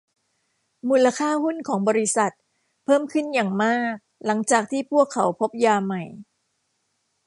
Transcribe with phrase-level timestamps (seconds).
[0.89, 2.33] มูลค่าหุ้นของ บริษัท
[2.83, 6.03] เพิ่มขึ้นอย่างมากหลังจากที่พวกเขาพบยาใหม่